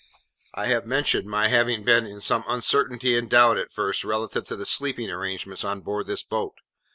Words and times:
I 0.55 0.65
have 0.65 0.87
mentioned 0.87 1.27
my 1.27 1.47
having 1.49 1.83
been 1.83 2.07
in 2.07 2.21
some 2.21 2.43
uncertainty 2.47 3.15
and 3.15 3.29
doubt, 3.29 3.59
at 3.59 3.71
first, 3.71 4.03
relative 4.03 4.45
to 4.45 4.55
the 4.55 4.65
sleeping 4.65 5.11
arrangements 5.11 5.63
on 5.63 5.81
board 5.81 6.07
this 6.07 6.23
boat. 6.23 6.55